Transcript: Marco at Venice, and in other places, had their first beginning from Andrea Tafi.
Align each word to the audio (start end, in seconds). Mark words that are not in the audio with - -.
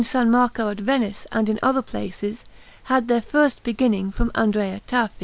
Marco 0.25 0.67
at 0.69 0.79
Venice, 0.79 1.27
and 1.31 1.47
in 1.47 1.59
other 1.61 1.83
places, 1.83 2.43
had 2.85 3.07
their 3.07 3.21
first 3.21 3.61
beginning 3.61 4.09
from 4.11 4.31
Andrea 4.33 4.81
Tafi. 4.87 5.11